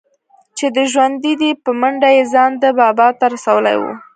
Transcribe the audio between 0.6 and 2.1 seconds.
دى ژوندى دى په منډه